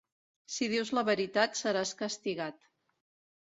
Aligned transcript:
Si 0.53 0.69
dius 0.71 0.91
la 0.99 1.03
veritat 1.09 1.59
seràs 1.61 1.93
castigat. 2.01 2.59